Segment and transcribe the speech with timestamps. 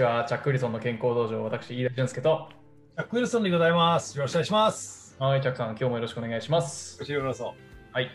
[0.00, 0.24] ちは。
[0.24, 2.48] チャック・ウィルソンの健康道場、私、飯田俊介と。
[2.96, 4.16] チャック・ウィルソンでございます。
[4.16, 5.14] よろしくお願いします。
[5.18, 6.98] はい、チャックさん、今日もよろしくお願いします。
[6.98, 7.54] こちらこそ。
[7.92, 8.08] はい。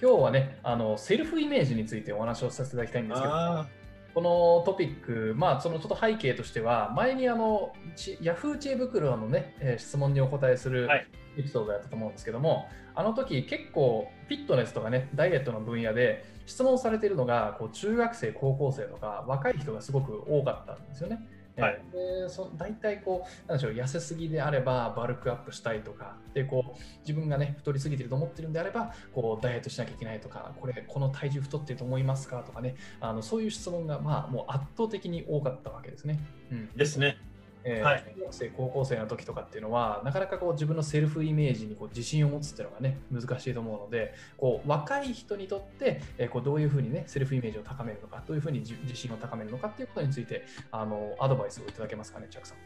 [0.00, 3.66] 今日はね、あの、セルフイメージについてお話をさせていただきたいんですけど、あ
[4.14, 11.06] このトピック、まあ、そのちょっと背景としては、前にあの、ちヤフー知恵袋のね、えー質問にお答えするはい
[11.38, 21.26] エピソードやったと思うんですけども、あの時結構フィットネスとかね、ダイエットの分野で質問されているのが、こう中学生、高校生とか若い人がすごく多かったんですよね。
[21.56, 36.18] はいでそ大体こうなんでしょう痩せすぎであればバルクアップしたいとかでこう自分がね太りすぎてると思ってるんであればこうダイエットしなきゃいけないとかこれこの体重太ってると思いますかとかねあのそういう質問がまあもう圧倒的に多かったわけですね。
[36.50, 37.18] うんーですね。
[37.64, 52.58] えーはい中学生、高校生の時とかっていうのは、なかなかこう自分のセルフイメージにこう自信を持つっていうのがね、難しいと思うので、こう若い人にとって、えーこうどういうふうにね、セルフイメージを高めるのか、どういうふうに自自信を高めるのかっていうことについて、あのアドバイスをいただけますかね、チャックさん。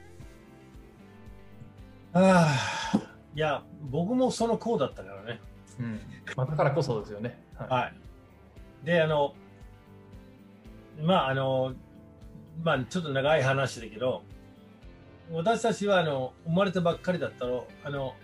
[2.14, 2.48] あ
[2.94, 3.16] あ。
[3.34, 5.41] いや、僕もその子だったからね。
[5.78, 6.00] うん
[6.36, 7.38] まあ、だからこそですよね。
[7.55, 8.86] はいはい。
[8.86, 9.34] で、あの、
[11.03, 11.75] まあ、あの、
[12.62, 14.22] まあ、ちょっと長い話だけど、
[15.32, 18.14] 私たちはあの生まれたばっかりだったら、あの、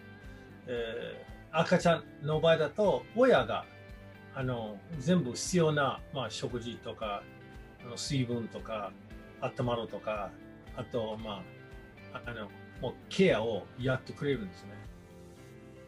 [0.66, 3.66] えー赤ちゃんの場合だと、親が
[4.34, 7.22] あの全部必要な、まあ、食事とか、
[7.84, 8.90] あの水分とか、
[9.42, 10.30] 温まるとか、
[10.76, 11.42] あと、ま
[12.14, 12.48] あ、あの、
[12.80, 14.70] もうケアをやってくれるんですね。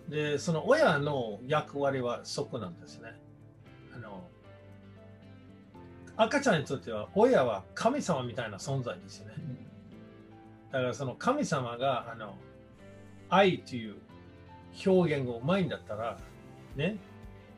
[0.08, 3.14] で、その親の役割はそこなんですね。
[3.94, 4.28] あの
[6.16, 9.34] 赤ちゃんにとっては親は神様みたいな存在ですよね。
[10.74, 12.34] だからその神様があの
[13.28, 13.94] 愛という
[14.84, 16.18] 表現がうまいんだったら、
[16.74, 16.96] ね、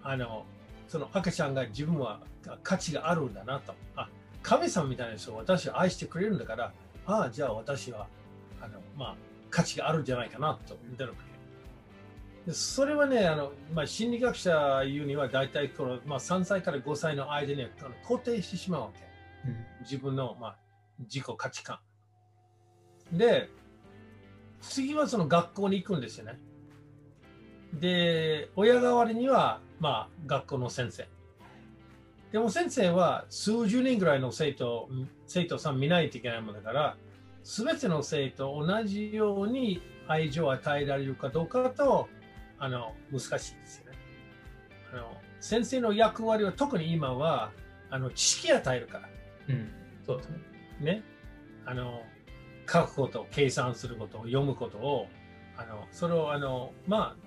[0.02, 0.44] あの
[0.86, 2.20] その赤ちゃんが自分は
[2.62, 3.74] 価値があるんだなと。
[3.96, 4.10] あ
[4.42, 6.72] 神様みたいな人を私を愛してくれるんだから、
[7.06, 8.06] ああ、じゃあ私は
[8.60, 9.16] あの、まあ、
[9.48, 11.16] 価値があるんじゃないかなと言ってるわ
[12.44, 12.50] け。
[12.50, 19.00] でそれはね、あのまあ、心理学者言うには大体この、まあ、3歳から5歳の間にあの固定してしまうわけ。
[19.48, 20.56] うん自分の、まあ、
[21.00, 21.78] 自己価値観。
[23.12, 23.48] で、
[24.60, 26.38] 次はその学校に行くんですよね。
[27.72, 31.08] で、親代わりには、まあ、学校の先生。
[32.32, 34.88] でも先生は数十人ぐらいの生徒
[35.26, 36.96] 生徒さん見ないといけないものだから、
[37.42, 42.08] すべての生徒同じように愛情を与えられるかどうかと
[42.58, 43.98] あの難しいですよね。
[44.92, 47.52] あの先生の役割は特に今は
[47.90, 49.08] あの知識を与えるから。
[49.48, 49.68] うん、
[50.04, 50.40] そうですね。
[50.80, 51.02] ね、
[51.64, 52.02] あの
[52.70, 55.08] 書くこと、計算すること、読むことを、
[55.56, 57.26] あのそれをあの、まあ、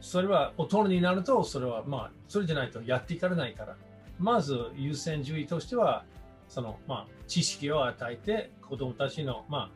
[0.00, 3.76] それは大人になると、それはまあ、それじゃないとやっていかれないから、
[4.18, 6.04] まず優先順位としては、
[6.48, 9.70] そのまあ、知識を与えて、子供たちの、まあ、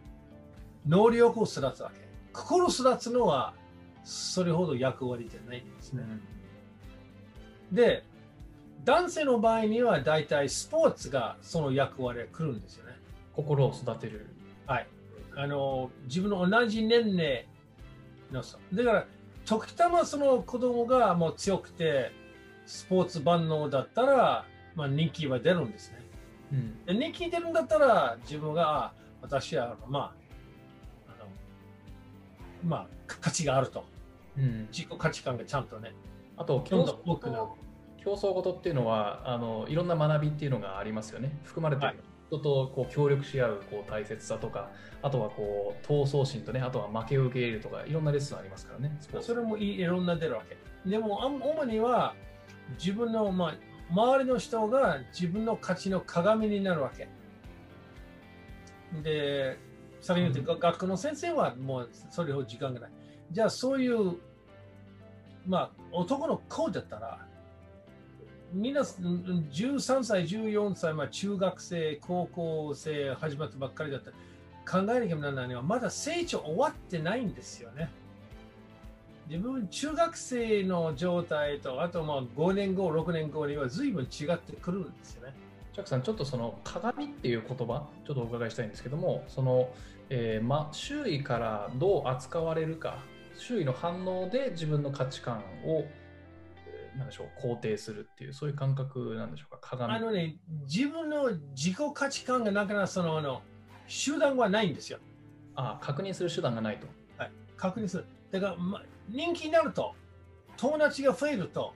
[0.87, 2.09] 能力を育つわけ。
[2.33, 3.55] 心育つのは、
[4.05, 6.05] それほど役割じゃないんですね。
[7.73, 8.05] で、
[8.85, 12.93] 男性の場合には大体スポーツがその役割が来るんですよね。
[13.35, 14.27] 心を育てる。
[14.69, 14.87] はい。
[15.35, 17.49] あの、自分の同じ年齢
[18.31, 18.59] の人。
[18.75, 19.07] だから、
[19.45, 22.13] 時たまその子供がもう強くて、
[22.67, 24.45] スポーツ万能だったら、
[24.77, 25.99] まあ、人気は出るんですね。
[26.53, 28.93] うんで人気出るんだったら、自分が、あ
[29.23, 30.13] 私は、まあ、
[31.09, 31.31] あの、
[32.63, 33.85] まあ、価値があると。
[34.37, 35.95] うん、自己価値観がちゃんとね。
[36.37, 37.45] あとどんどん多くなる
[38.05, 41.97] 競争事っていうのはあのいろんな学びっていうのがありますよね含まれてる、はい
[42.29, 44.71] 人とこう協力し合うこう大切さとか
[45.03, 50.57] あとはこう闘争心とねあとは負けを受け入れるとかいろんなレッスンありますからねそれもいろんな出るわけ。
[50.89, 52.15] でも、主には
[52.79, 53.55] 自分の、まあ、
[53.91, 57.09] 周りの人が自分の価値の鏡になるわけ。
[59.03, 59.59] で、
[60.01, 62.91] 先に言って、学校の先生はもうそれほど時間がない。
[63.31, 64.17] じゃあ、そういう、
[65.47, 67.27] まあ、男の子だったら、
[68.53, 74.11] みんな13歳、14歳、まあ、中学生、高校生始まったばっかりだった、
[74.71, 77.91] 考えなきゃならないのは、まだ成長終わってないんですよね。
[79.29, 85.35] 自分、中学生の状態と、あとまあ5年後、6年後には随分違ってくるんですよね。
[85.79, 89.69] ジャックさんちょっとその鏡っていう言葉ちょっとお伺いしたいんですけどもその、
[90.11, 92.99] えーま、周囲からどう扱われるか
[93.37, 95.85] 周囲の反応で自分の価値観を
[96.99, 99.59] なんでしょう肯定するっていうそういう感覚なんでしょうか？
[99.77, 100.37] 鏡あのね、
[100.67, 103.43] 自分の自己価値観がなかなかそのあの
[103.89, 104.99] 手段はないんですよ。
[105.55, 106.87] あ確認する手段がないと
[107.57, 108.05] 確認する。
[108.31, 109.93] だから、ま、人気になると、
[110.57, 111.75] 友達が増えると、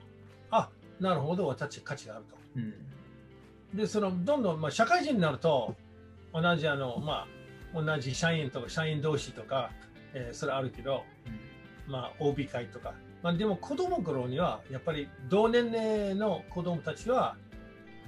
[0.49, 2.37] あなるほど、私価値があると。
[2.55, 2.73] うん
[3.77, 5.75] で、そのどんどん、まあ、社会人になると、
[6.31, 7.27] 同じあの、ま
[7.73, 9.71] あ、同じ社員とか社員同士とか、
[10.13, 11.03] えーそれあるけど、
[11.87, 12.93] まあ、OB 会とか。
[13.23, 17.35] まあ、でも子供頃には、やっぱり同年齢の子供たちは、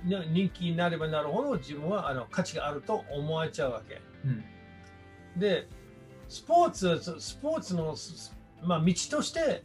[0.03, 4.01] ね人気になればなるほど自分はあの価値があると思われちゃうわけ。
[4.25, 4.44] うん
[5.38, 5.67] で、
[6.29, 9.63] スポーツ、スポーツの、すまあ、道として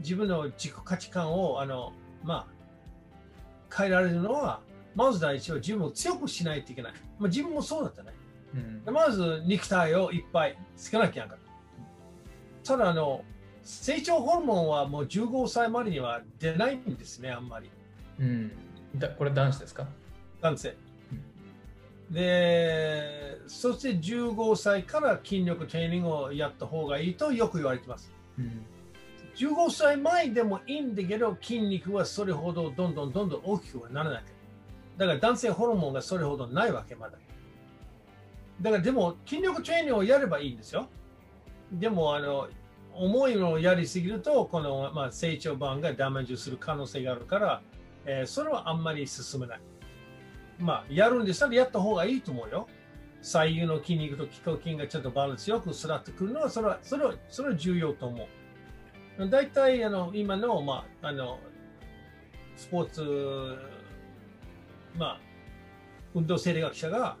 [0.00, 1.92] 自分の自己価値観をあの、
[2.22, 2.46] ま
[3.70, 4.60] あ、変えられるのは、
[4.94, 6.92] まず第一は自分を強くしないといけない。
[7.18, 8.12] まあ、自分もそうだったね。
[8.54, 11.38] うんでまず肉体をいっぱいつけなきゃいけない。
[12.64, 13.24] ただあの、
[13.70, 17.70] 成長ホルモンはもう15歳までには出ないんですね、あんまり。
[18.18, 18.52] うん
[18.96, 19.86] だこれ男子ですか？
[20.40, 20.76] 男性。
[22.10, 28.12] で、そして15歳から筋力トレーニングをやった方がいいとよく言われてます。
[28.38, 28.64] うん
[29.36, 34.24] 15歳前でもいいんだけど、筋肉はそれほどどんどんどんどん大きくはならない。
[34.98, 37.16] だから男性ホルモンがそれほどないわけ、まだ。
[38.60, 40.88] だからでも筋力トレーニングをやればいいんですよ。
[41.72, 42.48] でも、あの、
[42.94, 47.62] 重いのをやりすぎると、この、まあ、成長板がダメージする可能性があるから、
[48.04, 49.60] えーそれはあんまり進めない。
[50.58, 52.68] まあ、やるんでしたらやった方がいいと思うよ。
[53.22, 58.26] 左右の筋肉と気候筋がちょっとバランスよくすらってくるのは、それは、それは、それは重要と思う。
[59.28, 61.38] 大体あの今の,、まあ、あの
[62.56, 63.56] スポーツ、
[64.96, 65.20] まあ、
[66.14, 67.16] 運動生理学者が、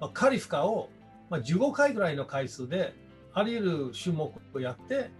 [0.00, 0.88] まあ、カリフカを、
[1.30, 2.94] まあ、15回ぐらいの回数で
[3.34, 5.10] あらゆる種目をやって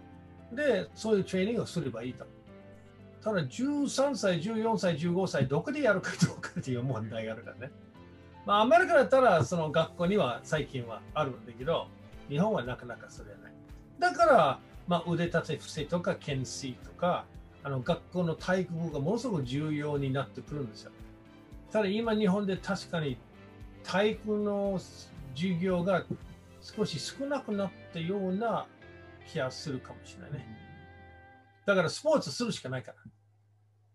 [0.53, 2.25] でそういうトレーニングをすればいいと。
[3.23, 7.71] ただ13歳、14歳、15歳、どこでやるかどうかっていう問題があるからね。
[8.45, 11.87] まあ、アメリカだったらその学校には最近はあるんだけど、
[12.27, 13.53] 日本はなかなかそれはない。
[13.99, 17.25] だから、まあ、腕立て伏せとか懸垂とか
[17.63, 20.91] あの学校の体育部がものすごく重要になってくるんですよ。
[21.71, 23.17] ただ今日本で確かに
[23.83, 24.79] 体育の
[25.33, 26.03] 授業が
[26.63, 28.65] 少し少なくなったような
[29.27, 30.47] 気がするかもしれないね。
[31.65, 32.93] だからスポーツするしかないか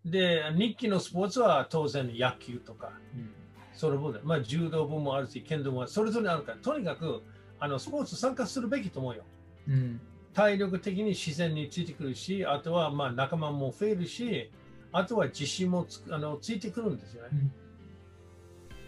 [0.04, 0.10] ら。
[0.10, 3.32] で、日記のスポーツは当然野球とか、うん
[3.74, 7.22] その分で、まあ柔道部もあるし、剣道もそれぞれあるから、とにかく
[7.60, 9.22] あのスポーツ参加するべきと思うよ。
[9.68, 10.00] うん
[10.34, 14.50] 体力的に自然についてくるし、あとはまあ仲間も増えるし、
[14.90, 17.28] あとは自信もつあのついてくるんですよね。
[17.32, 17.52] うん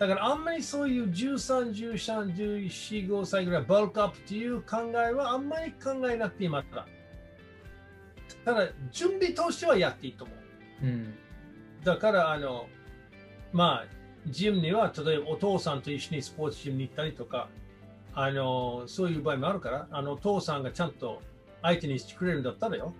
[0.01, 6.87] だからあんまりそういう13、13、14、15歳ぐらいバルクアップっていう考えはあんまり考えなくていいまた。
[8.47, 10.33] ただ準備としてはやっていいと思
[10.83, 10.87] う。
[10.87, 11.15] うん
[11.85, 12.67] だからあの、
[13.53, 13.87] まあ、
[14.27, 17.49] ジムには例えばお父さんと一緒にスポーツジムに行ったりとか、
[18.15, 21.23] あのそういう場合もあるから、あのお父さんがちゃんと
[21.61, 22.95] 相手にしてくれるんだったらよ。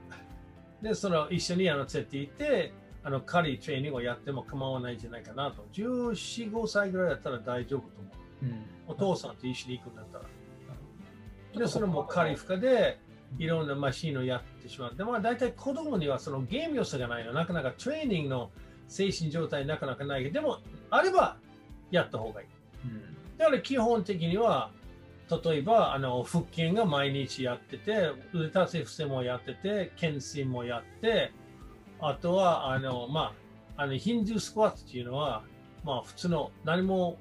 [0.83, 5.67] で、その一緒にあの連れて行って、あの軽いトレーニングをやっても構わないんじゃないかなと。
[5.73, 8.11] 14、5歳ぐらいだったら大丈夫と思
[8.43, 8.47] う。
[8.47, 10.25] うんお父さんと一緒に行くんだったら。
[11.57, 12.99] で、それも軽い負荷で
[13.39, 17.33] いろんなマシンをやってしまって、まあ大体子供にはそのゲーム要素がないの。
[17.33, 18.51] なかなかトレーニングの
[18.89, 20.59] 精神状態なかなかないけど、でも
[20.91, 21.37] あれば
[21.93, 22.47] やった方がいい。
[22.85, 24.71] うんだから基本的には、
[25.45, 31.33] 例えばあの腹筋が毎日やってて、腕立て伏せもやってて、懸垂もやって、
[32.01, 33.35] あとはあの、ま
[33.77, 35.43] あ、あのヒンドゥースクワットっていうのは、
[35.85, 37.19] まあ、普通の何も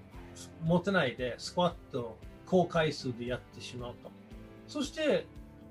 [0.64, 4.12] 持ってないでスクワットを高回数でやってしまうと。
[4.68, 5.28] そして、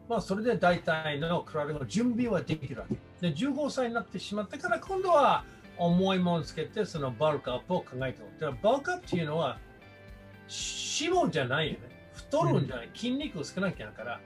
[0.09, 2.87] まあ、それで大体の体の準備はできるわ
[3.21, 3.31] け。
[3.31, 5.45] で、15歳になってしまってから、今度は
[5.77, 8.63] 重いものをつけて、そのバルクアップを考えておく。
[8.63, 9.59] バルクアップっていうのは、
[10.49, 11.81] 脂肪じゃないよね。
[12.13, 12.91] 太るんじゃない。
[12.95, 14.21] 筋肉を少なきゃいけないから。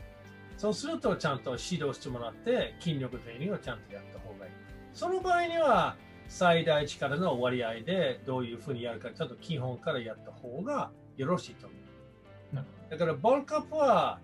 [0.57, 4.53] そうすると、ちゃんと指導してもらって、筋力トレーニングをちゃんとやった方がいい。
[4.95, 5.97] その場合には、
[6.29, 11.83] 最大力の割合でどういうふうにやるか、ちょっと基本からやった方がよろしいと思う。
[12.91, 14.19] だから、バルクアップは、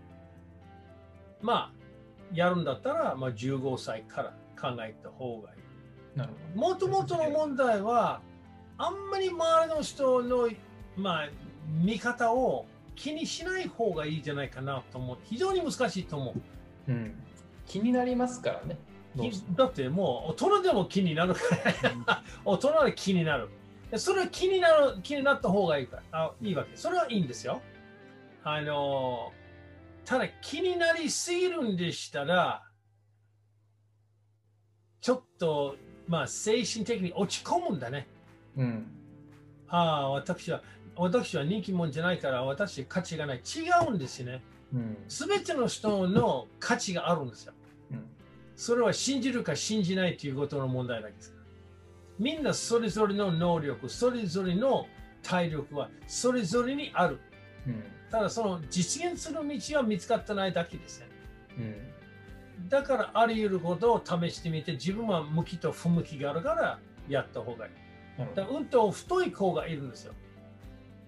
[1.40, 6.58] まあ、やるんだったら、まあ、15歳から考えた方がいい。
[6.58, 8.20] もともとの問題は、
[8.76, 10.48] あんまり周りの人の、
[10.96, 11.28] まあ、
[11.82, 15.18] 見方を気にしない方がいいじゃないかなと思う。
[15.24, 16.90] 非常に難しいと思う。
[16.90, 17.14] うん、
[17.66, 18.78] 気になりますからね
[19.56, 21.40] だってもう大人でも気になるか
[22.06, 23.48] ら、大人で気になる。
[23.90, 26.76] でそれは気になる、気になった方がいいからあいいわけ。
[26.76, 27.60] それはいいんですよ。
[28.44, 29.32] あの、
[30.04, 32.62] ただ気になりすぎるんでしたら、
[35.00, 38.06] ちょっと、まあ、精神的に落ち込むんだね。
[38.56, 38.86] うん
[39.68, 40.62] ああ、私は、
[40.96, 43.38] 私は人気者じゃないから、私価値がない。
[43.38, 44.42] 違うんですよね。
[44.74, 47.54] うんすべての人の価値があるんですよ。
[48.58, 51.32] うんそれは信じるか信じないということの問題だけです。
[52.18, 54.88] みんなそれぞれの能力、それぞれの
[55.22, 57.20] 体力はそれぞれにある。
[57.66, 61.06] うんただその実現する道は見つかってないだけですね。
[61.58, 67.72] うんだからあり得ることを試してみて自分は向きと不向きがあるからやった方がいい。
[68.34, 70.14] だからうんと太い子がいるんですよ。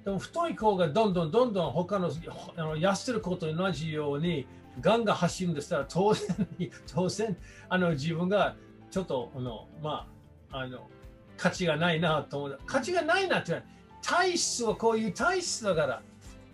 [0.05, 2.11] でも太い子がどんどんどんどん他の
[2.57, 4.47] あの痩せてる子と同じように
[4.81, 7.37] ガンガン走るんでしたら当然に 当然
[7.69, 8.57] あの自分が
[8.91, 10.07] ちょっとあのま
[10.53, 10.89] ああの
[11.37, 12.59] 価値がないなと思う。
[12.67, 13.63] 価値がないなって
[14.03, 16.03] 体質はこういう体質だから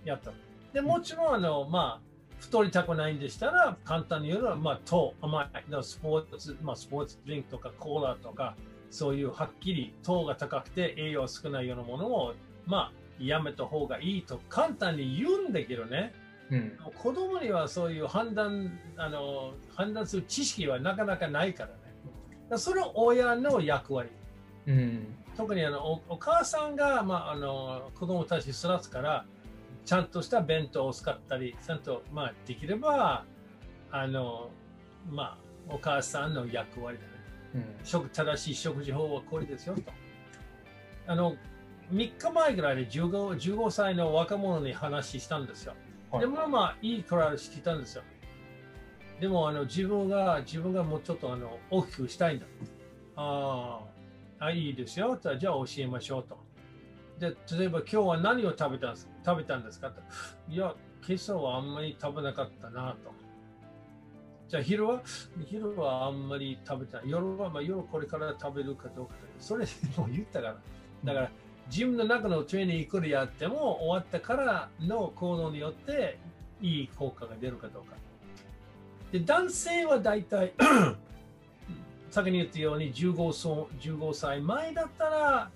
[0.04, 0.32] やった
[0.72, 2.06] でもちろんあのまあ
[2.38, 5.48] 太りたくないんでしたら簡単に言うのはまあ糖甘い。
[5.82, 8.56] スポーツまあスポーツドリンクとかコーラとか
[8.90, 12.34] そういうはっきり糖が高くて栄養少ないようなものを
[12.66, 16.12] まあやめた方がいいと簡単に言うんだけどね
[16.50, 16.78] うん。
[16.94, 21.74] 子供にはそういう判断あの判断する知識はなかなかないからね。
[22.50, 24.10] らそれは親の役割。
[24.66, 25.14] うん。
[25.36, 29.26] 特にあのおお母さんが、まあ、あの子供たち育つから
[29.84, 33.24] ちゃんとした弁当を使ったりちゃんと、まあ、できれば
[33.90, 34.50] あの、
[35.10, 35.38] ま
[35.68, 37.10] あ、お母さんの役割だね。
[37.54, 37.84] うん。
[37.84, 39.82] 食正しい食事法はこれですよと。
[41.08, 41.36] あの
[41.92, 45.74] 3日前ぐらいで 15, 15歳の若者に話したんですよ。
[46.10, 48.02] はいでもまあいいくらしてたんですよ。
[49.20, 52.46] でもあの自分が自分がもうちょっとあの大きくしたいんだ。
[53.16, 53.80] あ
[54.38, 55.18] あ、いいですよ。
[55.22, 56.38] じゃあ教えましょうと。
[57.18, 60.02] で、例えば今日は何を食べたんです食べたんですかと。
[60.48, 60.74] いや、
[61.06, 63.10] 今朝はあんまり食べなかったなと。
[64.48, 65.02] じゃあ昼は？
[65.46, 67.10] 昼はあんまり食べてない。
[67.10, 69.14] 夜は、まあ、夜これから食べるかどうか。
[69.40, 70.56] それもう言ったから。
[71.04, 71.30] だから、
[71.68, 76.18] 自分の中のトレーニングいくらやっても終わったからの行動によって
[76.60, 77.96] いい効果が出るかどうか。
[79.12, 80.52] で、男性は大体
[82.10, 85.50] 先に言ったように15歳 ,15 歳前だったら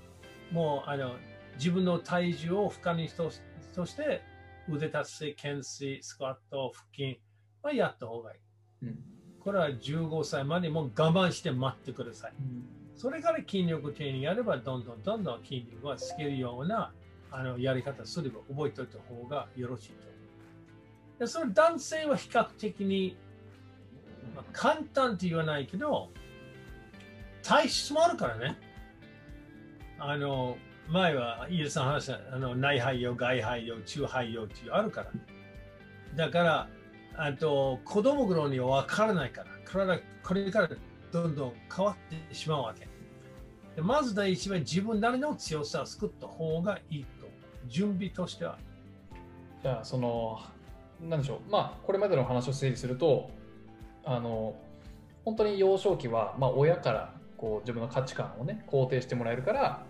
[0.50, 1.12] もうあの
[1.56, 3.30] 自分の体重を負荷にと
[3.74, 4.22] として
[4.68, 7.20] 腕立て、懸垂、スクワット、腹筋
[7.62, 8.38] はやった方がいい。
[8.82, 8.98] うん
[9.40, 12.32] これは15歳までもう我慢して待ってください。
[13.00, 16.92] それから筋力トレーニングやればどんどんどんどん筋肉がつけるような
[17.30, 20.10] あのやり方すれば覚えておいた方がよろしいと思
[21.16, 21.20] う。
[21.20, 23.16] でその男性は比較的に、
[24.36, 26.10] まあ簡単って言わないけど
[27.42, 28.58] 体質もあるからね。
[29.98, 35.10] あの前は飯田さん話したあの内肺葉、外肺葉、中肺葉っていうあるから。
[36.16, 36.68] だから、
[37.16, 40.68] あと子供頃には分からないから、体これから
[41.10, 42.89] どんどん変わってしまうわけ。
[43.80, 47.26] でまず第一は自分なりの強さを作った方がいいと。
[47.66, 48.58] 準備としては。
[49.62, 50.38] じゃあその
[51.00, 53.30] なんでしょうまあこれまでの話を整理すると
[54.04, 54.54] あの
[55.24, 59.82] 本当に幼少期は、まあ、親からこう自分の価値観をね肯定してもらえるから、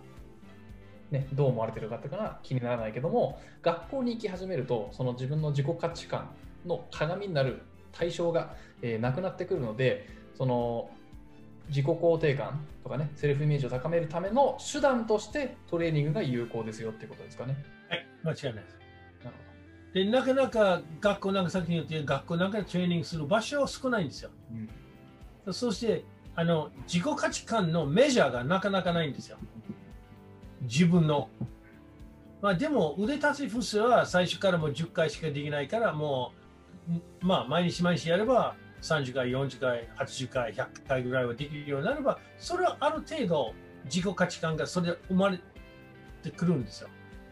[1.10, 6.30] ね、どう思われてるかっていうのは気にならないけども学校に行き始めるとその自分の自己価値観
[6.64, 10.90] の鏡になる対象が、えーなくなってくるのでその
[11.70, 17.56] 自己肯定感とかねセルフイメージを高めるための手段としてトレーニングが有効ですよってことですかね。
[17.88, 18.78] はい、間違いないです。
[19.24, 19.36] なる
[19.94, 24.30] で、なかなか学校なんかさっきに言って学校なんかでトレーニングする場所は少ないんですよ。
[24.48, 24.70] ほど、うん
[25.52, 26.04] そして
[26.36, 29.38] あの自己価値観のメジャーがなかなかないんですよ。
[30.62, 31.28] 自分の。
[32.40, 36.32] まあ、でも腕立て伏せは最初からもう10回しかできないからも
[37.22, 45.38] う、まあ、毎日毎日やれば30回、40回、80回、100回ぐらいはできるようになればそれはある程度自己価値観がそれで生まれ
[46.22, 46.88] てくるんですよ。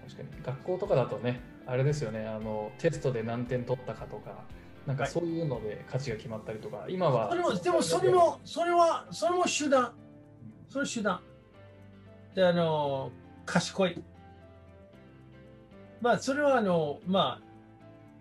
[0.07, 0.43] 確かに。
[0.43, 2.27] 学校とかだとねあれですよね。
[2.27, 4.45] あのテストで何点取ったかとか
[4.87, 5.13] なんかはい。
[5.13, 7.29] そういうので価値が決まったりとか、今は。
[7.31, 9.93] それもでもそれもそれはそれも手段。
[10.69, 11.21] それ手段。
[12.35, 13.11] であの
[13.45, 14.03] 賢い。
[16.01, 17.48] まあそれはあのまあ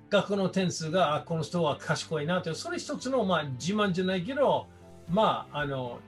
[0.10, 4.68] 学校の点数があこの人は賢いなというそれ一つのまあ自慢じゃないけど
[5.10, 6.00] まああの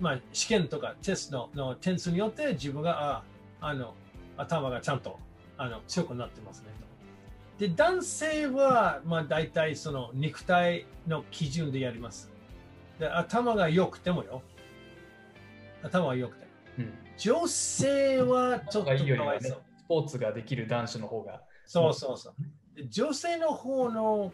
[0.00, 3.22] まあ試験とかテストのの点数によって自分があ
[3.60, 3.94] あの
[4.36, 5.18] 頭がちゃんと
[5.58, 6.68] あの強くなってますね
[7.58, 7.66] と。
[7.66, 12.30] で男性はまあ大体その肉体の基準でやります。
[12.98, 14.42] で頭が良くてもよ。
[15.82, 16.46] 頭が良くて。
[16.78, 19.62] うん、女性はちょっとかわいそう。
[19.78, 22.34] スポーツができる男子の方がそうそうそう。
[22.78, 24.32] で女性の方の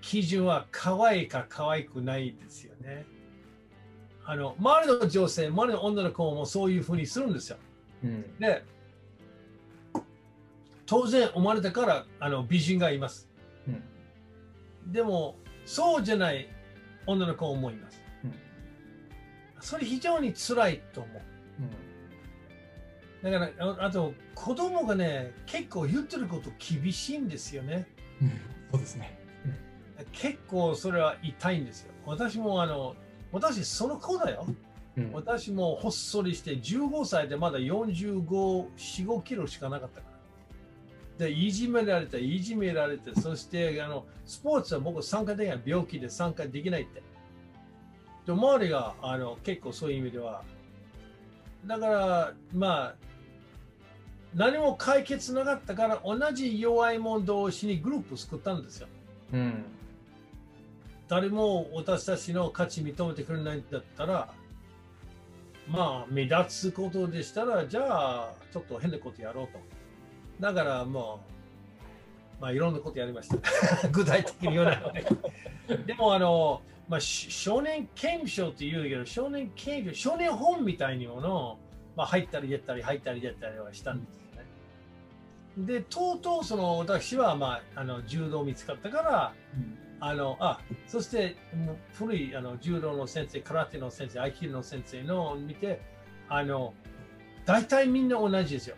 [0.00, 3.04] 基準は可愛いか可愛くないですよね。
[4.24, 7.56] あの周りの女性、周りの女の子もそういうふうにするんですよ。
[8.04, 8.62] うんで、
[10.86, 13.28] 当然生まれたからあの美人がいます。
[13.66, 13.82] うん
[14.92, 16.46] でも、そうじゃない
[17.06, 18.00] 女の子もいます。
[18.22, 18.34] うん
[19.60, 21.22] それ非常に辛いと思う。
[23.24, 27.88] うんだからああと子供がね結構言ってること厳しいんですよね。
[28.20, 28.30] うん
[28.70, 29.18] そうですね。
[30.12, 31.92] 結構それは痛いんですよ。
[32.04, 32.94] 私もあの
[33.32, 34.46] 私その子だよ。
[34.96, 40.06] うん私もほっそりして15歳でまだ45、4、5キロしかなかったか
[41.18, 41.26] ら。
[41.26, 47.02] で、いじめられて、いじめられて、そしてあのスポーツは僕参加できない、病気で参加できないって。
[48.26, 50.42] で、周りがあの結構そういう意味では。
[51.66, 52.94] だから、まあ、
[54.34, 58.88] 何も解決なかったから、同じ弱い者同士にグループを作ったんですよ。
[59.32, 59.64] うん
[61.08, 64.32] 誰も私たちの価値認めてくれないんだったら、
[65.68, 69.58] まあ、目立つことでしたら、じゃあ、ちょっと変なことやろうと。
[70.40, 71.20] だからも
[72.38, 73.36] う、まあ、いろんなことやりました。
[73.88, 75.84] 具体的に言わないので。
[75.86, 81.58] でも、あの、まあ、し少年刑務所って言うけど、少年刑務所、少年本みたいにもの、
[81.96, 84.23] まあ、入ったり出たり、入ったり出たりはしたんです。
[85.56, 89.34] で、とうとう、その、私は、まあ、あの、柔道見つかったから、
[90.00, 91.36] あの、あ、そして、
[91.92, 95.80] 古いあの柔道の先生、空手の先生、合気道の先生のを見て、
[96.28, 96.74] あの、
[97.46, 98.76] 大体みんな同じですよ。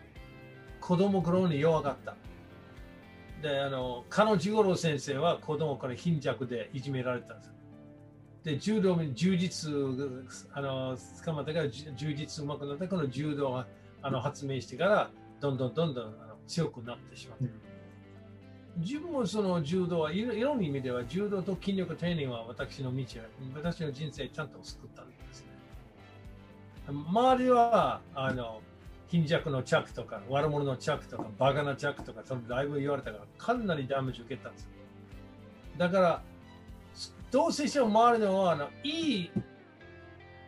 [0.80, 2.14] 子供頃に弱かった。
[3.42, 7.52] で、あの、彼女五郎先生は子供から貧弱でいじめられたんですよ。
[8.44, 9.72] で、柔道に柔術、
[10.52, 13.66] あの、捕まってからじ柔術うまくなって、この柔道が
[14.02, 17.44] あの発明してから、どんどんどんどん強くなってしまった。
[18.78, 23.04] 自分もその柔道はいろいろんな意味では柔道と筋力トレーニングは私の道
[23.54, 25.48] 私の人生ちゃんと救ったんですね。
[26.88, 28.60] 周りはあの
[29.08, 34.68] 貧弱の着とか悪者の着とかバカな着とかそのだいぶ言われたからかなりダメージ受けたんですよ。
[35.78, 36.22] だから
[37.30, 39.30] どうせしても周りのあのいい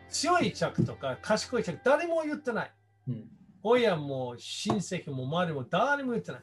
[0.09, 2.71] 強い着とか賢い着誰も言ってない。
[3.07, 6.41] うん親も親戚も周りも誰も言ってない。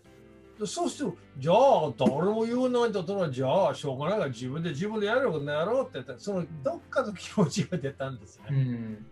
[0.66, 8.58] そうすると、じゃあ、誰も言わないんだったら、じゃあ、しょうがないから自分で自分でやることやろうって言ったら、そのどっかの気持ちが出たんですうね。
[8.62, 9.06] ん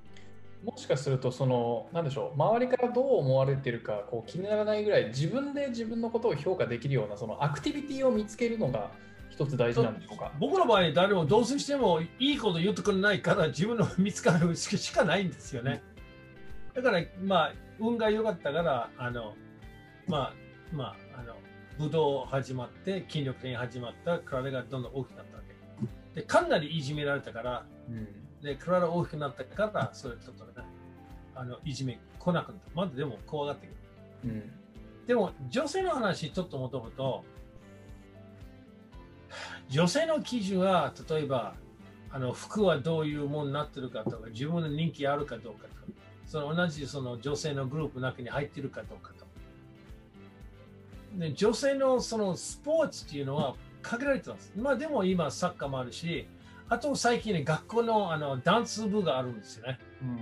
[0.64, 8.90] もしかするとそのなんでしょう周りからどう思われてるかこう気にならないぐらい自分で自分のことを評価できるようなそのアクティビティを見つけるのが
[9.29, 10.33] 一つ大事なんでしょうか？
[10.40, 15.83] 僕の場合、誰もどうせしてもいいこと言ってくれないから、自分の見つかるしかないんですよね。
[16.75, 19.35] だから、まあ、運が良かったから、あの、
[20.07, 20.35] まあ、
[20.73, 21.37] まあ、あの、
[21.79, 25.43] 武道始まって、筋力に始まった、体がどんどん大きくなったわ
[26.13, 26.21] け。
[26.21, 28.09] で、かなりいじめられたから、うん
[28.43, 30.53] で、体大きくなったから、それちょっとね、
[31.35, 32.71] あの、いじめ来なくなった。
[32.75, 33.77] まだでも怖がってくる。
[34.25, 34.53] うん
[35.07, 37.25] でも、女性の話ちょっと求むと、
[39.69, 41.55] 女性の基準は、例えば、
[42.11, 45.67] あの服はどういうものになってるかとか、自分の人気あるかどうか、
[46.27, 49.31] その同じその女性のグループの中に入っているかどうかとか。
[51.17, 54.53] で女性のそのスポーツっていうのは限られてます。
[54.57, 56.27] まあでも今サッカーもあるし、
[56.69, 59.79] あと最近ね、学校のあのダンス部があるんですよね。
[60.03, 60.19] うん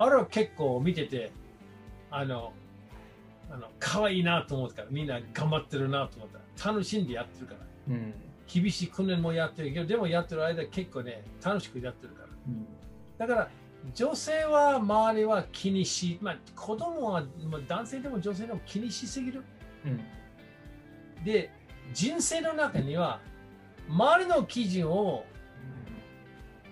[0.00, 1.32] あれは結構見てて、
[2.08, 2.52] あの、
[3.50, 7.94] あの可愛いなと思ったから、みんな頑張ってるなと思ったら、楽しんでやってるから。
[7.94, 8.14] うん
[8.50, 12.28] 厳しい訓練もやってるけど、でもやってる間結構ね、楽しくやってるから。
[12.46, 12.66] うん
[13.18, 13.50] だから、
[13.94, 19.42] 女性は周りは気にし、まあ子供は、まあ、男性でも女性でも気にしすぎる。
[19.84, 20.00] うん
[21.24, 21.50] で、
[21.92, 23.20] 人生の中には、
[23.88, 25.24] 周りの基準を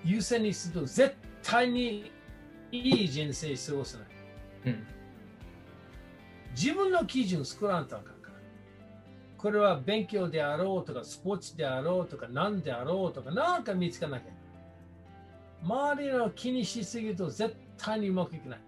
[0.05, 2.13] 優先にすると、絶対に
[2.71, 4.07] いい人生過ごせない。
[4.67, 4.87] うん
[6.57, 8.35] 自分の基準作らんとあかんから。
[9.37, 14.33] これは勉強であろうとか、スポーツであろうとか、何であろうとか、なんか見つかなきゃ。
[15.67, 18.59] 周りの気にしすぎると絶対にうまくいかない。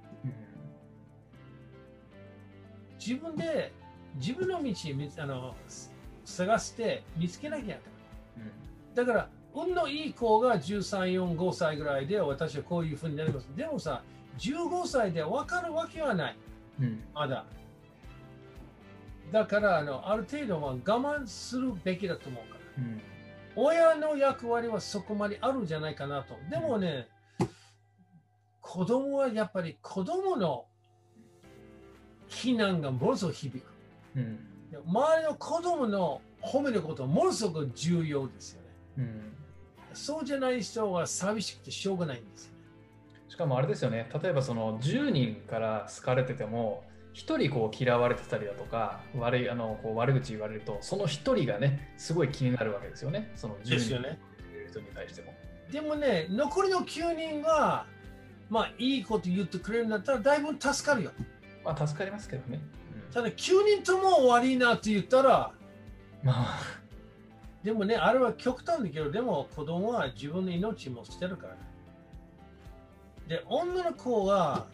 [2.98, 3.72] 自分で
[4.16, 5.54] 自分の道見あの
[6.24, 7.80] 探して見つけなきゃいけない。
[8.94, 13.48] だから、運のいい子が13、4、5歳ぐらいで私はこういうふうになります。
[13.54, 14.02] でもさ、
[14.38, 16.36] 15歳で分かるわけはない。
[16.80, 17.44] うんまだ。
[19.30, 22.82] だからあの、ある程度は我慢するべきだと思うから。
[22.84, 23.17] うん
[23.60, 26.38] 親の役割はそこまであるんじゃないかなと。
[26.48, 27.08] でもね、
[28.60, 30.66] 子供はやっぱり子供の
[32.28, 33.68] 非難がものすごく響く。
[34.16, 34.38] うん
[34.70, 38.68] で周りの子供の褒めることはものすごく重要ですよね。
[38.98, 39.32] うん
[39.92, 42.58] そうじゃない人は寂しくてしょうがないんですよね。
[43.28, 46.84] しかもあれですよね例えばその10人から好かれてても
[47.18, 54.18] 1人こう嫌われてたりだとか悪いあのこう悪口言われるとその1人がねすごい気になるわけですよねその10人ですよね
[54.68, 55.34] 人に対しても。
[55.72, 57.86] でもね、残りの9人が、
[58.48, 61.12] まあいいこと言ってくれるんだったらだいぶ助かるよ。
[61.64, 62.60] まあ、助かりますけどね。
[63.12, 65.52] ただ、9人とも悪いなって言ったら、
[66.22, 66.60] まあ、
[67.62, 71.56] でもね、あれは極端だけど、でも子供は自分の命も捨てるから。
[73.28, 74.66] で、女の子は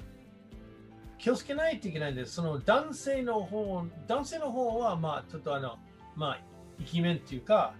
[1.18, 2.34] 気をつけないといけないんです。
[2.34, 5.78] その男性の方、男性の方は、まあ、ちょっとあの、
[6.16, 6.40] まあ、
[6.80, 7.74] イケメンっていうか、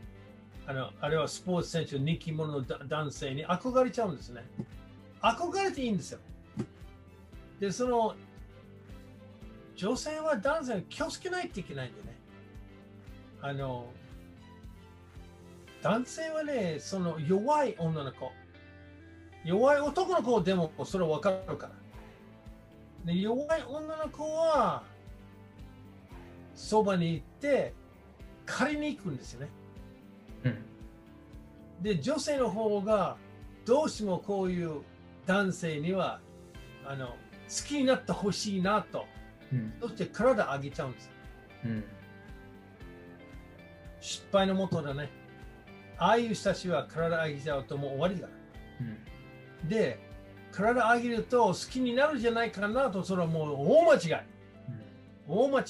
[0.67, 4.43] あの、あれはスポーツ選手、人気者の男性に憧れちゃうんですね。
[5.21, 6.21] 憧れていいんですよ。
[7.61, 8.15] で、その、
[9.77, 12.17] 女性は男性に気をつけないといけないんでね。
[13.43, 13.91] あの、
[15.83, 18.33] 男性はね、その弱い女の子。
[19.45, 21.84] 弱い男の子でもそれ分かるから。
[23.05, 24.83] で弱い女の子は、
[26.55, 27.75] そばに行って
[28.47, 29.49] 借りに行くんですよね。
[30.45, 31.83] うん。
[31.83, 33.17] で、女性の方が
[33.67, 34.83] どうしてもこういう
[35.27, 36.21] 男性には
[36.87, 37.15] あの好
[37.69, 39.07] きになってほしいなと。
[39.53, 39.75] うん。
[39.81, 41.11] そして体上げちゃうんです。
[41.65, 41.85] うん。
[44.01, 45.11] 失敗のもとだね。
[45.97, 48.29] ああいう人たちは体上げちゃうともう終わりだ。
[49.63, 49.69] うん。
[49.69, 49.99] で、
[50.55, 54.25] 体上げると好きになるんじゃないかなと、それはもう大間違い。
[55.29, 55.67] 大間違い。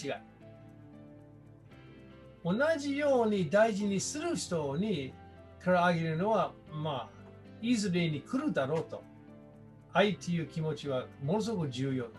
[2.45, 5.15] 同じように大事にする人に
[5.63, 7.11] 体上げるのは、まあ、
[7.63, 9.03] いずれに来るだろうと。
[9.95, 12.15] 愛という気持ちはものすごく重要だね。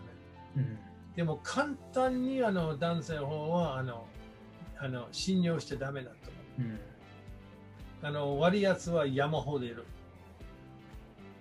[0.56, 0.78] うん。
[1.14, 4.06] でも簡単にあの男性の方はあの
[4.78, 6.62] あの信用してダメだと思う。
[6.62, 6.80] うん。
[8.02, 9.84] あの悪いやつは山ほどいる。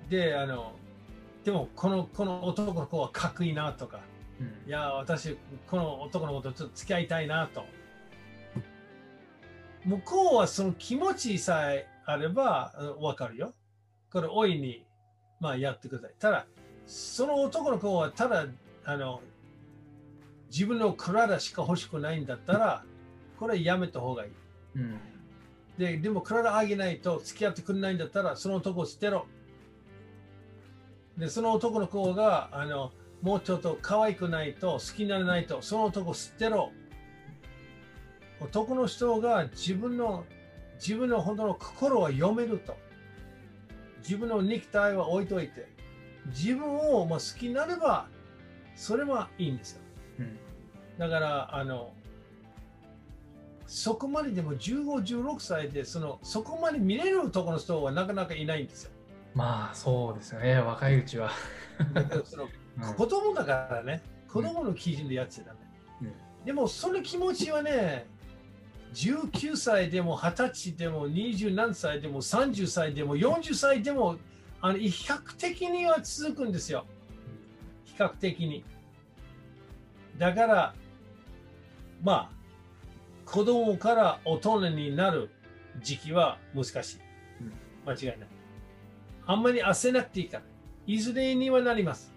[0.10, 0.74] で、あの、
[1.46, 4.02] でもこのこの男の子はかっこいいなとか、
[4.42, 5.38] うんいや、私、
[5.70, 7.64] この男の子とちょっと付き合いたいなと。
[9.86, 13.54] 向こうはその気持ちさえあればうんわかるよ。
[14.12, 14.84] これ、大いに、
[15.40, 16.14] まあ、やってください。
[16.18, 16.48] ただ、
[16.88, 18.48] その男の子はただ、
[18.84, 19.22] あの、
[20.52, 22.84] 自分の体しか欲しくないんだったら、
[23.40, 24.32] これやめた方がいい。
[24.78, 25.00] うん。
[25.78, 29.28] で、でも体上げないと付き合ってくれないんだったら、その男を捨てろ。
[31.18, 36.72] で、その男の子が、あの、もうちょっと可愛くないと、好きにならないと、その男を捨てろ。
[38.42, 40.26] 男の人が自分の、
[40.76, 42.76] 自分の本当の心は読めると。
[44.00, 45.68] 自分の肉体は置いといて、
[46.28, 48.08] 自分をまあ好きになれば、
[48.76, 49.82] それはいいんですよ。
[50.20, 50.38] うん。
[51.00, 51.94] だから、あの、
[53.66, 58.92] そこまででも15、16歳で、その、そこまで見れる男の人はなかなかいないんですよ。
[59.36, 60.60] まあ、そうですよね。
[60.60, 61.30] 若いうちは。
[61.94, 62.24] だけど
[62.98, 65.60] 子供だからね、子供の基準でやっちゃダメ。
[66.46, 68.08] でも、その気持ちはね、
[68.94, 74.16] 19歳でも20歳でも20何歳でも30歳でも40歳でも
[74.62, 76.86] あの比較的には続くんですよ。
[77.84, 78.64] 比較的に。
[80.18, 80.74] だから、
[82.02, 85.30] まあ、子供から大人になる
[85.82, 87.00] 時期は難しい。
[87.86, 88.35] 間違いない。
[89.28, 90.44] あんまり焦らなくていいから。
[90.88, 92.14] いずれにはなります。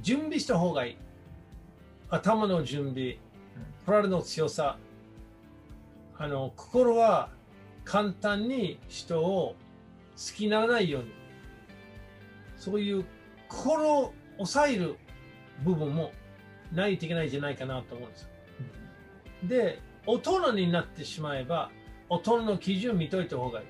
[0.00, 0.96] 準備した方がいい。
[2.10, 3.18] 頭の準備、
[3.86, 4.78] 体の強さ、
[6.16, 7.30] あの心は
[7.84, 9.54] 簡単に人を
[10.16, 11.10] 好きにならないように、
[12.56, 13.04] そういう
[13.48, 14.96] 心を抑える
[15.62, 16.12] 部分も
[16.72, 18.28] ないといけないんじゃないかなと思うんですよ。
[19.44, 21.70] で、大人になってしまえば、
[22.08, 23.66] 大人の基準見といた方がいい。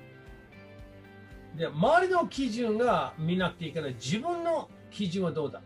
[1.55, 5.61] で、周りの基準が見なくていいから、自分の基準はどうだ？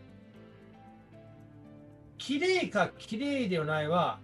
[2.18, 4.20] 綺麗か綺麗ではないは、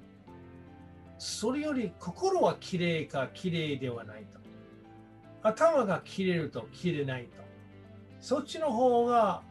[1.17, 4.39] それより心は綺麗か綺麗ではないと。
[5.41, 7.43] 頭が切れると切れないと。
[8.19, 9.41] そっちの方が、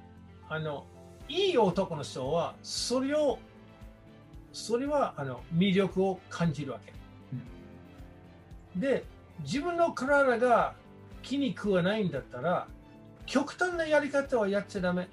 [0.49, 0.87] あの、
[1.29, 3.39] いい男の人は、それを、
[4.53, 6.93] それは、あの、魅力を感じるわけ。
[8.79, 9.05] で、
[9.41, 10.75] 自分の体が
[11.25, 12.69] 気に食わないんだったら、
[13.27, 15.09] 極端なやり方はやっちゃダメ。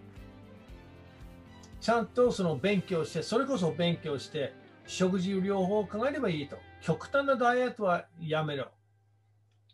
[1.80, 4.54] ちゃんとその勉強して、それこそ勉強して、
[4.86, 6.58] 食事療法を考えればいいと。
[6.82, 8.68] 極端なダイエットはやめろ。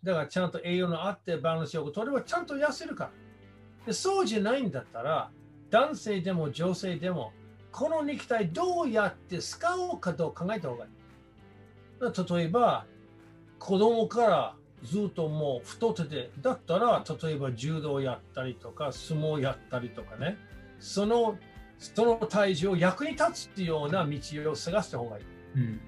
[0.03, 3.11] だからちゃんと栄養のあってバランスよく取ればちゃんと痩せるから。
[3.87, 5.31] でそうじゃないんだったら、
[5.71, 7.33] 男性でも女性でも、
[7.71, 10.91] この肉体どうやって使おうかと考えた方がいい。
[12.37, 12.85] 例えば、
[13.59, 14.55] 子供から
[14.89, 20.37] ずっともう太ってて、だったら、例えば柔道やったりとか、相撲やったりとかね、
[20.79, 21.37] その
[21.79, 25.25] その体重を役に立つっていうような道を探した方がいい。
[25.55, 25.79] うん。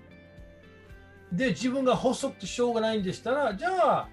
[1.32, 4.10] で、自分が細くてしょうがないんでしたら、じゃあ、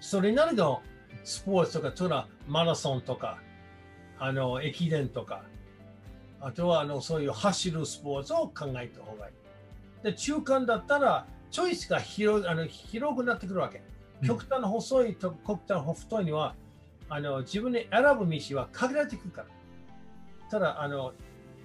[0.00, 0.82] それなりの
[1.24, 3.38] スポーツとか、とらマラソンとか、
[4.18, 5.44] あの、駅伝とか、
[6.40, 10.04] あとはあのそういう走るスポーツを考えた方がいい。
[10.04, 13.82] で、中間だったら、チョイスが広あの広くなってくるわけ。
[14.26, 16.54] 極端細いと極端太いには、
[17.08, 19.48] あの自分で選ぶ道は限られてくるから。
[20.50, 21.12] ただ、あの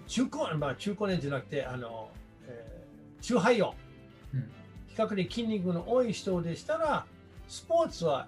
[0.08, 2.10] 中高、まあ、中高年じゃなくて、あの
[2.48, 3.74] えー、中肺用、
[4.34, 4.42] うん、
[4.88, 7.06] 比較的筋肉の多い人でしたら、
[7.48, 8.28] スポーツは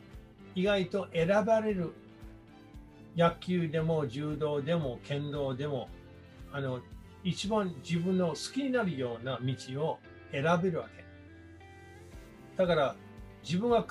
[0.55, 1.93] 意外と選ばれる。
[3.17, 5.89] 野球でも柔道でも剣道でも
[6.53, 6.79] あの
[7.23, 9.99] 一番自分の好きになるような道を
[10.31, 10.98] 選べるわけ。
[12.59, 12.95] だから
[13.41, 13.85] 自分は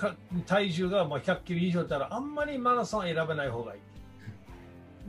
[0.45, 3.81] 体重が100キロ以上だったらあんまりマラソン選ばない方がいい。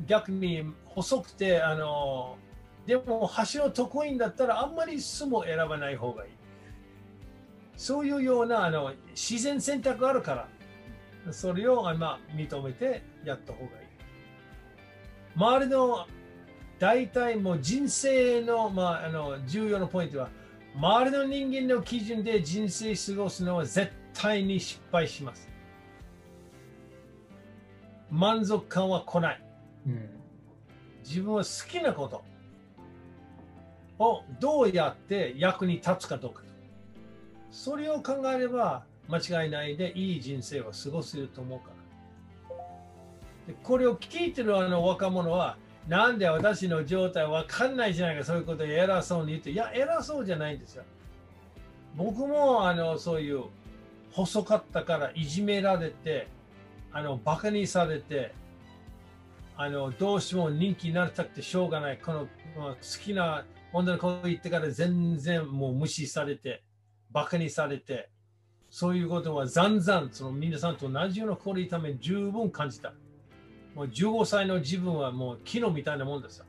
[0.08, 2.38] 逆に細くてあの
[2.86, 6.32] でも走る得意んだったらあんまり相撲選ばない方がいい。
[7.76, 10.48] そういうようなあの自然選択があるか
[11.26, 13.72] らそれを、まあ、認めてやった方がいい。
[15.36, 16.08] 周りの
[16.80, 20.30] 大体もう人生の,、まあ、あの重要なポイントは
[20.76, 25.50] 周りの人間の基準で人生過ごすのは絶対に失敗します。
[28.10, 29.44] 満足感は来ない。
[29.88, 30.10] うん、
[31.04, 32.24] 自分は好きなこと
[34.04, 36.44] をどうやって役に立つかどうか。
[37.52, 41.72] それを考えれば間違いないでいい人生を過ごせると思うか
[43.48, 43.54] ら。
[43.54, 45.58] でこれを聞いてるあの若者は
[45.90, 50.84] なんで私の状態わかんないじゃないか、そういうこと偉そうに言って、いや、偉そうじゃないんですよ。
[51.98, 53.46] 僕もあのそういう
[54.12, 56.28] 細かったからいじめられて、
[56.92, 58.34] あのバカにされて、
[59.58, 66.62] あのどうしても人気になりたくてしょうがない、この、好きな女の子言ってから全然もう無視されて、
[67.10, 68.12] バカにされて、
[68.70, 72.94] そういうことはざんざんその皆さんと同じようなこれため十分感じた。
[73.80, 76.46] もう15歳の自分はもう昨日みたいなもんですよ。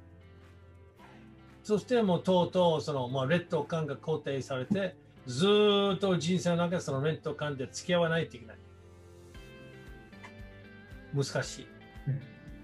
[1.62, 5.47] そしてもうとうとうその、まあ、劣等感が肯定されて、ず
[5.95, 8.57] っと人生の中でその劣等感で付き合わないといけない。
[11.14, 11.66] 難しい。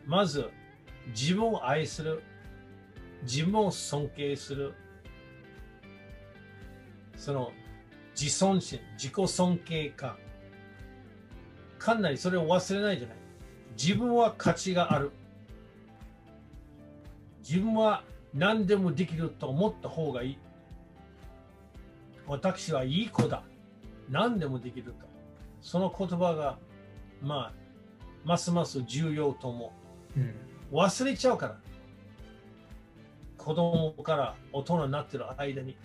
[0.05, 0.51] まず、
[1.15, 2.25] 自分を愛する。
[3.23, 4.75] 自分を尊敬する。
[7.17, 7.53] その
[8.21, 10.17] 自尊心、自己尊敬感。
[11.79, 13.26] かなりそれを忘れないじゃない。
[13.77, 15.12] 自分は価値がある。
[17.47, 18.03] 自分は
[18.35, 20.39] 何でもできると思った方がいい。
[22.27, 23.43] 私はいい子だ。
[24.11, 25.07] 何でもできると。
[25.61, 26.59] その言葉が、
[27.23, 27.53] まあ、
[28.25, 29.73] ますます重要と思
[30.17, 30.21] う。
[30.21, 30.35] うん、
[30.73, 31.57] 忘れちゃうから。
[33.39, 35.77] 子供から大人になってる間に。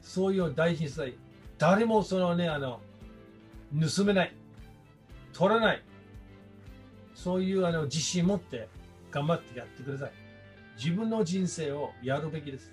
[0.00, 1.14] そういう大事にしたい。
[1.56, 2.80] 誰もそのね、あの、
[3.96, 4.34] 盗めない。
[5.32, 5.82] 取らない。
[7.14, 8.68] そういうあの自信持って
[9.10, 10.12] 頑張ってやってください。
[10.76, 12.72] 自分の人生をやるべきです。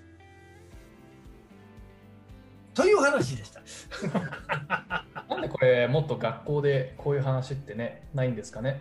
[2.74, 3.60] という話でした。
[5.28, 8.80] なんでこれもっと学校でこういう話ってねないんですかね？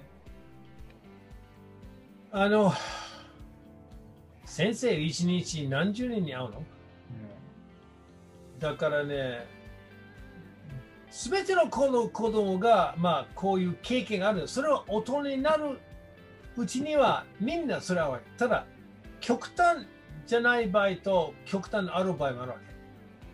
[2.32, 2.74] あの
[4.46, 6.62] 先生一日何十年に会うの、う
[8.58, 9.46] ん、だからね
[11.12, 14.48] すべての子の子供が、まあ、こういう経験がある。
[14.48, 15.78] それは大人になる
[16.56, 18.66] うちにはみんなそれはただ
[19.20, 19.86] 極端
[20.26, 22.72] じゃない場合と極端のある場合もあるわけ。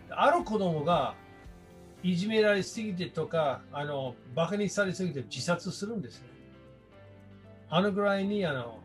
[0.10, 1.13] ある子供が
[2.02, 6.28] いじめられすぎてとか、あの、バカにされすぎて自殺するんですね。
[7.70, 8.80] あのぐらいに、あの、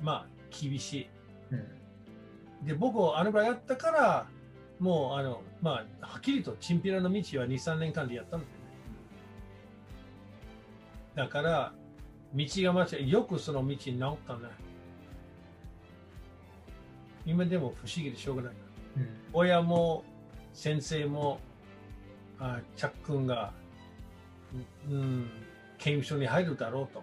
[0.00, 1.08] まあ、厳しい。
[1.50, 1.56] う
[2.62, 4.26] ん、で、僕はあのぐらいやったから、
[4.84, 8.58] もう、あの、まあ、はっきりとチンピラの道は2、3年間でやったんだよね。
[11.14, 11.72] だから、
[12.34, 14.50] 道が間違い、よくその道に治ったね。
[17.24, 18.52] 今でも不思議でしょうがない。
[18.98, 20.04] うん、親も
[20.52, 21.40] 先生も、
[22.38, 23.54] あチャックンが、
[24.90, 25.30] うん、
[25.78, 27.02] 刑務所に入るだろうと。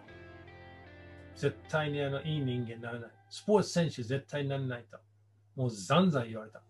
[1.35, 3.09] 絶対にあのいい人間になれない。
[3.31, 4.99] スポーツ選手絶対になれないと。
[5.55, 6.61] もうざんざん言われた。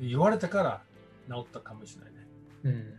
[0.00, 0.82] 言われたから
[1.28, 2.26] 治ったかもしれないね。
[2.64, 2.94] うん。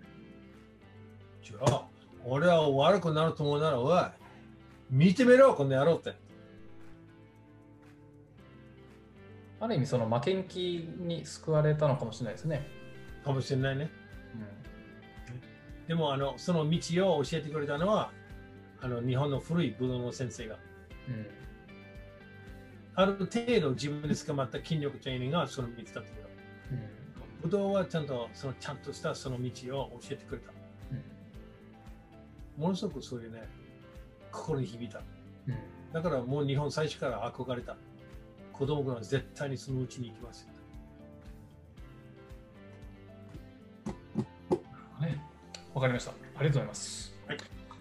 [1.43, 1.87] じゃあ、
[2.25, 4.01] 俺は悪くなると思うなら、おい、
[4.89, 6.13] 見てみろ、この野郎って。
[9.59, 12.67] ある意味、その負けん気に救われたのかもしれないですね。
[13.23, 13.89] かもしれないね。
[15.29, 18.11] うん、でも、あのその道を教えてくれたのは、
[18.81, 20.57] あの日本の古い武道の先生が。
[21.07, 21.27] うん、
[22.95, 26.24] ある程度自分で捕まった筋力トレーニングがその道だった
[26.69, 26.81] けど。
[27.43, 28.05] ぶどうはちゃん。
[28.05, 28.77] とそのちゃん。
[28.77, 30.51] としたその道を教えてくれた。
[32.57, 33.43] うん、ものすごくそういうね、
[34.31, 34.99] 心に響いた。
[35.47, 35.55] うん、
[35.93, 37.75] だからもう日本最初から憧れた。
[38.53, 40.47] 子供が絶対にそのうちに行きますよ。
[45.01, 45.21] ね、
[45.73, 46.11] わかりました。
[46.11, 47.13] ありがとうございます。
[47.27, 47.37] はい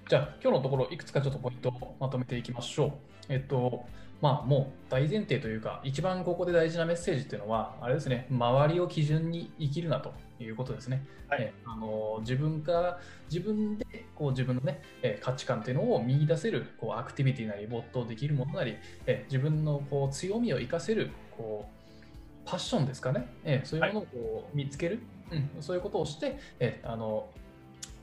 [0.07, 2.93] じゃあ、今日のところ、いくつかちょっとポイントをまとめていきましょう。
[3.31, 3.87] えっと、
[4.25, 11.07] まあ、もう大前提というか、一番ここで大事なメッセージっていうのは、あれですね、周りを基準に生きるなということですね。
[11.29, 11.43] はい。
[11.43, 12.99] えあの自分が、
[13.31, 13.85] 自分で
[14.15, 25.01] こう自分の、ね、え価値観っていうのを見出せるこうアクティビティなり、没頭できるものなり、え自分のこう強みを生かせるこうパッションですかね、えそういうものをこう見つける、
[25.33, 27.29] うん、そういうことをして、えあの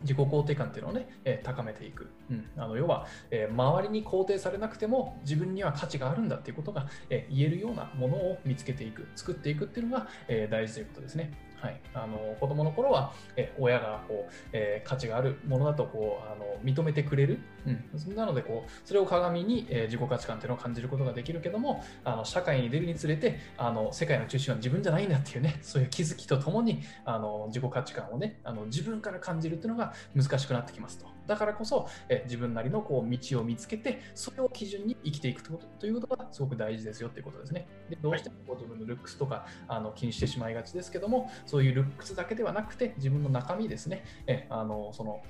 [0.02, 2.08] 自己肯定感っていうのをね、え高めていく。
[2.30, 11.32] うん、あの要は、え周りに肯定されなくても自分には価値があるんだっていうことが、え言えるようなものを見つけていく、作っていくっていうのが、え大事ということですね。
[11.62, 37.68] はい、あの子供の頃は、えー親がこう、えー価値があるものだとこうあの認めてくれる、うん、なのでこうそれを鏡に、えー自己価値観っていうのを感じることができるけどもあの社会に出るにつれてあの世界の中心は自分じゃないんだっていうね そういう気づきとともにあの自己価値観をねあの自分から感じるっていうのが難しくなってきますとだからこそ、えー自分なりのこう道を見つけてそれを基準に生きていくということということがすごく大事ですよっていうことですね。
[37.90, 44.04] でどうしてもこう自分のルックスとかあの気にしてしまいがちですけどもそういうルックスだけではなくて自分の中身ですね。
[44.28, 45.22] えあのその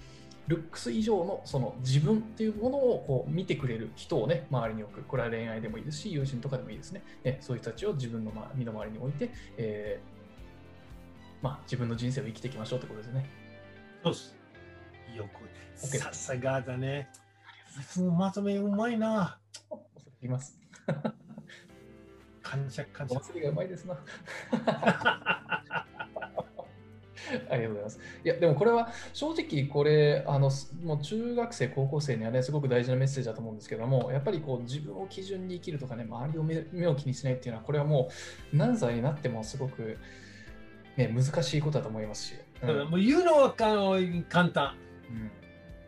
[0.47, 7.03] ルックス以上のその自分っていうものをこう見てくれる人をね周りに置くこれは恋愛でもいいですし友人とかでもいいですね。
[7.23, 10.21] えそういう人たちを自分のま身の回りに置いて、えー
[11.41, 13.29] まあ、自分の人生を生きていきましょうってことですね。
[14.03, 14.35] そうです。
[15.15, 15.60] よく。
[15.81, 17.09] さすがだね。
[18.17, 19.37] まとめうまいな。
[20.21, 20.59] いきます
[22.43, 23.19] 感謝感お謝。
[23.21, 23.97] 祭りがうまいですな
[27.49, 27.99] ありがとうございます。
[28.25, 38.09] いや、でもこれは正直、これ、あのすもう中学生、高校生にはね、すごく大事なメッセージだと思うんですけども、やっぱりこう自分を基準に生きるとかね、周りを目目を気にしないっていうのは、これはも
[38.53, 39.97] う何歳になってもすごく、
[40.97, 42.33] ね、難しいことだと思いますし。
[42.63, 43.73] うんもう言うのはか
[44.29, 44.75] 簡単。
[45.09, 45.31] うん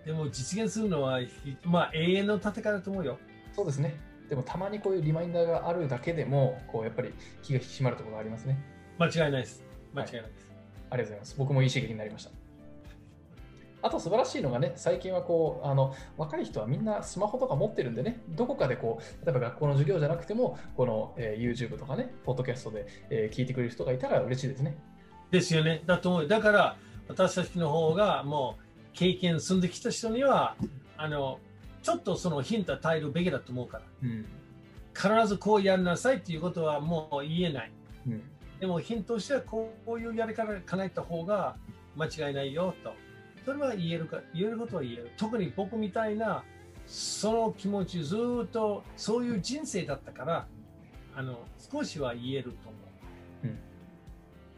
[0.05, 1.29] でも実現するのは、ひ
[1.63, 3.17] まあ永遠の戦いだと思うよ。
[3.53, 3.95] そうですね。
[4.29, 8.57] でもたまにこういうリマインダーがあるだけでも、こうやっぱり気が引き締まるところがありますね。
[8.99, 9.63] 間違いないです。
[9.93, 10.51] 間違いないです。
[10.89, 11.35] ありがとうございます。
[11.37, 12.31] 僕もいい刺激になりました。
[13.83, 24.77] あと素晴らしいのがね、最近はこうあの若い人はみんなスマホとか持ってるんでね、どこかでこう、例えば学校の授業じゃなくても、この、えー YouTube とかね、ポッドキャストで、えー聞いてくれる人がいたら嬉しいですね。
[25.31, 25.83] ですよね。
[25.85, 26.27] だと思う。
[26.27, 26.77] だから
[27.09, 28.62] 私たちの方がもう
[28.93, 30.55] 経験積んできた人には、
[30.97, 31.39] あの、
[31.81, 33.83] ちょっとそのヒント与えるべきだと思うから。
[34.03, 34.25] うん。
[34.95, 37.71] 必ずこうやんなさいっていうことはもう言えない。
[38.07, 38.21] うん。
[38.59, 41.55] でもヒントとしてはこういうやり方で叶えた方が
[41.95, 42.93] 間違いないよと。
[43.43, 45.11] それは言えるか、言えることは言える。
[45.17, 46.43] 特に僕みたいな、
[46.85, 50.47] その気持ちずーっとそういう人生だったから、
[51.15, 51.39] あの、
[51.71, 52.83] 少しは言えると思う。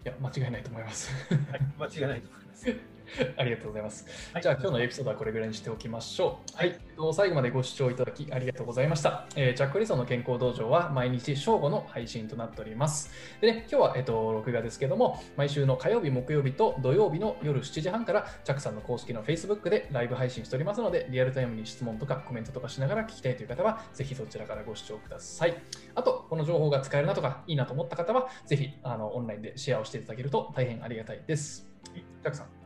[0.05, 1.11] いや、間違いないと思います。
[1.49, 2.94] はい、間違いないと思います。
[3.37, 4.05] ありがとうございます。
[4.33, 6.57] はいじゃあ今日のエピソードはこれぐらいにしておきましょう。
[6.57, 6.67] はい。
[6.67, 9.27] えっと最後までご視聴いただきありがとうございました。
[9.35, 13.11] えージャック・リソンの健康道場は毎日正午の配信となっております。
[13.41, 25.55] でね、今日は、えっと、録画ですけども、毎週の火曜日、木曜日と土曜日の夜7時半から、ジャックさんの公式の Facebook でライブ配信しておりますので、リアルタイムに質問とかコメントとかしながら聞きたいという方は、ぜひそちらからご視聴ください。
[25.95, 31.67] あと、この情報が使えるなとか、いいなと思った方は、ぜひあのオンラインでシェアをしていただけると大変ありがたいです。
[31.93, 32.64] ジャックさん。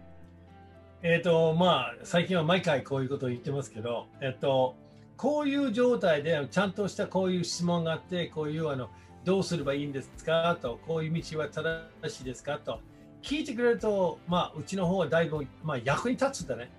[1.01, 4.75] えっ、と、まあ、最近は毎回こういうことを言ってますけど、えっ、と、
[5.15, 8.89] こういう状態でちゃんとしたこういう質問があって、こういうあの、
[9.23, 10.57] どうすればいいんですか？
[10.61, 12.57] と、こういう道は正しいですか？
[12.57, 12.81] と、
[13.21, 16.69] 聞いてくれると、まあ、うちの方はだいぶ、まあ、役に立つんだね。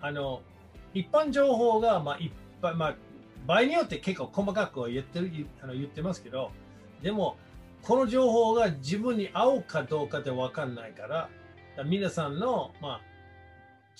[0.00, 0.42] あの、
[0.92, 2.96] 一般情報が、まあ、いっぱい、まあ、
[3.46, 5.30] 場合によって結構細かく言ってる
[5.62, 6.50] あの言ってますけど、
[7.00, 7.36] でも、
[7.82, 11.30] この情報が自分に合うかどうかで分かんないから、か
[11.76, 13.00] ら皆さんの、まあ、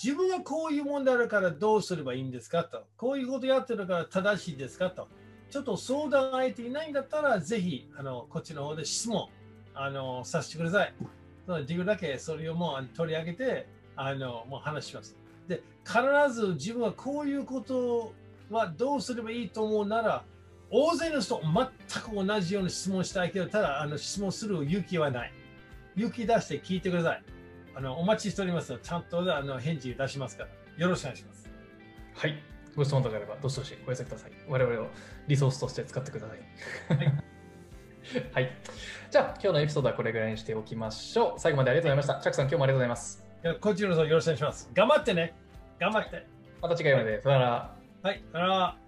[0.01, 5.09] 自分はこういう問題あるからどうすればいいんですかと、こういうことやってるから正しいですかと、
[5.51, 9.29] ちょっと相談相手いないんだったら、ぜひあのこっちの方で質問
[9.75, 10.95] あのさせてください。
[11.49, 15.17] なのできるだけそれをもう取り上げてあのもう話します。
[15.49, 16.01] で、必
[16.33, 18.13] ず自分はこういうこと
[18.51, 20.23] はどうすればいいと思うなら、
[20.71, 25.33] 大勢の人全く同じような質問したいけど、ただあの質問する勇気はない。
[25.97, 27.23] 勇気出して聞いてください。
[27.79, 30.49] あのお待ちしておりますので、ちゃんとあの返事出しますから、
[30.79, 31.49] よろしくお願いします。
[32.13, 32.43] はい。
[32.75, 34.33] ご質問とかあれば、どしどしお寄せください。
[34.49, 34.89] 我々を
[35.29, 36.39] リソースとして使ってください。
[38.35, 38.51] はい。
[39.13, 41.39] じゃあ、今日のエピソードはこれぐらいにしておきましょう。
[41.39, 42.21] 最後までありがとうございました。
[42.21, 43.25] チャックさん、今日もありがとうございます。
[43.61, 44.71] こちらこそよろしくお願いします。
[44.75, 45.35] 頑張ってね。
[45.79, 46.27] 頑張って。
[46.61, 47.23] また次回まで。
[47.23, 47.77] さよなら。
[48.03, 48.88] はい、さよなら。